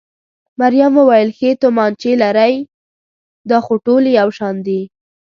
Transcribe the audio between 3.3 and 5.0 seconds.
دا خو ټولې یو شان دي.